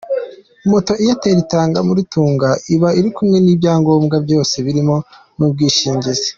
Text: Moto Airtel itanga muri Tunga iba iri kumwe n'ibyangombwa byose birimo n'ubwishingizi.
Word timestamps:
Moto 0.71 0.91
Airtel 1.03 1.37
itanga 1.45 1.79
muri 1.87 2.01
Tunga 2.11 2.49
iba 2.75 2.89
iri 2.99 3.09
kumwe 3.15 3.37
n'ibyangombwa 3.41 4.15
byose 4.25 4.53
birimo 4.65 4.95
n'ubwishingizi. 5.37 6.27